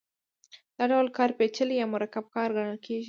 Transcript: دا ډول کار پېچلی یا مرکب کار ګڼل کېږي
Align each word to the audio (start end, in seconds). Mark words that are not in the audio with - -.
دا 0.77 0.83
ډول 0.91 1.07
کار 1.17 1.29
پېچلی 1.39 1.75
یا 1.77 1.85
مرکب 1.95 2.25
کار 2.35 2.49
ګڼل 2.57 2.77
کېږي 2.85 2.99